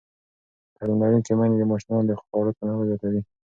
تعلیم 0.75 0.97
لرونکې 1.01 1.33
میندې 1.37 1.57
د 1.59 1.63
ماشومانو 1.71 2.07
د 2.09 2.11
خواړو 2.21 2.55
تنوع 2.57 2.83
زیاتوي. 2.89 3.21